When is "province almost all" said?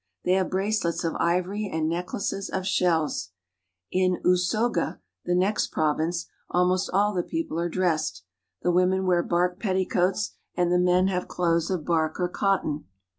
5.67-7.13